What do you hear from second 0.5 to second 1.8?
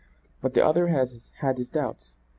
the other had his